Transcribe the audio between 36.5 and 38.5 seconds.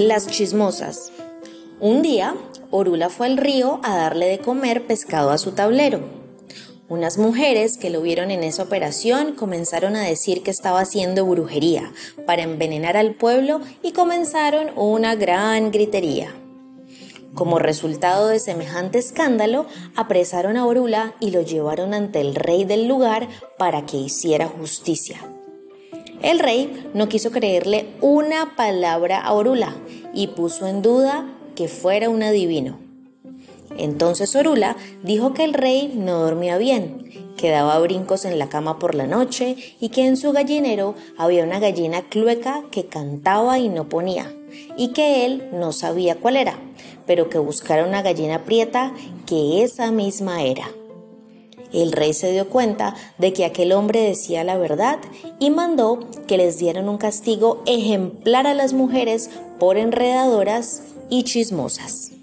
bien, que daba brincos en la